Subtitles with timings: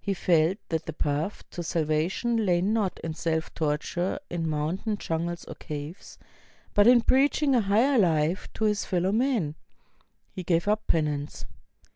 [0.00, 5.44] He felt that the path to salvation lay not in self torture in mountain jungles
[5.46, 6.16] or caves,
[6.74, 9.56] but in preach ing a higher life to his fellow men.
[10.30, 11.44] He gave up penance.